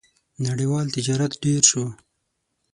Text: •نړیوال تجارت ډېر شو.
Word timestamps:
•نړیوال 0.47 0.85
تجارت 0.95 1.31
ډېر 1.43 1.61
شو. 1.69 1.85